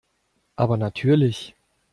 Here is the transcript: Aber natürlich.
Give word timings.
Aber 0.55 0.77
natürlich. 0.77 1.55